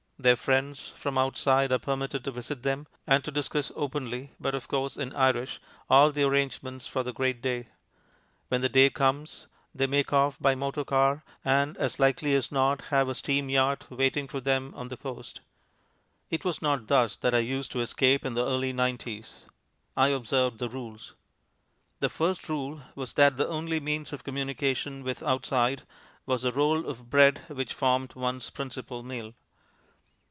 Their 0.21 0.35
friends 0.35 0.89
from 0.89 1.17
outside 1.17 1.71
are 1.71 1.79
permitted 1.79 2.23
to 2.25 2.31
visit 2.31 2.61
them, 2.61 2.85
and 3.07 3.23
to 3.23 3.31
discuss 3.31 3.71
openly 3.75 4.29
(but 4.39 4.53
of 4.53 4.67
course, 4.67 4.95
in 4.95 5.15
Irish) 5.15 5.59
all 5.89 6.11
the 6.11 6.21
arrangements 6.21 6.85
for 6.85 7.01
the 7.01 7.11
great 7.11 7.41
day. 7.41 7.69
When 8.47 8.61
the 8.61 8.69
day 8.69 8.91
comes, 8.91 9.47
they 9.73 9.87
make 9.87 10.13
off 10.13 10.37
by 10.39 10.53
motor 10.53 10.85
car, 10.85 11.23
and 11.43 11.75
as 11.77 11.99
likely 11.99 12.35
as 12.35 12.51
not 12.51 12.83
have 12.93 13.09
a 13.09 13.15
steam 13.15 13.49
yacht 13.49 13.87
waiting 13.89 14.27
for 14.27 14.39
them 14.39 14.73
on 14.75 14.89
the 14.89 14.95
coast. 14.95 15.41
It 16.29 16.45
was 16.45 16.61
not 16.61 16.85
thus 16.85 17.15
that 17.15 17.33
I 17.33 17.39
used 17.39 17.71
to 17.71 17.79
escape 17.81 18.23
in 18.23 18.35
the 18.35 18.45
early 18.45 18.73
nineties. 18.73 19.45
I 19.97 20.09
observed 20.09 20.59
the 20.59 20.69
rules. 20.69 21.15
The 21.99 22.09
first 22.09 22.47
rule 22.47 22.81
was 22.93 23.13
that 23.13 23.37
the 23.37 23.47
only 23.47 23.79
means 23.79 24.13
of 24.13 24.23
communication 24.23 25.01
with 25.03 25.23
outside 25.23 25.81
was 26.27 26.43
the 26.43 26.51
roll 26.53 26.87
of 26.87 27.09
bread 27.09 27.41
which 27.47 27.73
formed 27.73 28.13
one's 28.13 28.51
principal 28.51 29.01
meal. 29.01 29.33